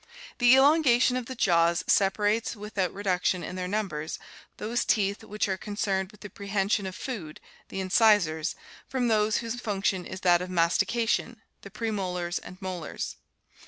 The 0.39 0.55
elongation 0.55 1.15
of 1.15 1.27
the 1.27 1.35
jaws 1.35 1.83
separates 1.85 2.55
without 2.55 2.91
re 2.91 3.03
duction 3.03 3.43
in 3.43 3.55
their 3.55 3.67
numbers 3.67 4.17
those 4.57 4.83
teeth 4.83 5.23
which 5.23 5.47
are 5.47 5.57
concerned 5.57 6.11
with 6.11 6.21
the 6.21 6.29
prehension 6.31 6.87
of 6.87 6.95
food— 6.95 7.39
the 7.69 7.79
incisors— 7.81 8.55
from 8.89 9.09
those 9.09 9.37
whose 9.45 9.61
function 9.61 10.07
is 10.07 10.21
that 10.21 10.41
of 10.41 10.49
mastication— 10.49 11.43
the 11.61 11.69
premolars 11.69 12.39
and 12.39 12.59
molars. 12.59 13.17